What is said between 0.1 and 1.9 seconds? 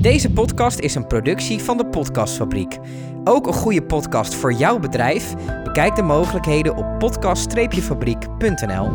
podcast is een productie van de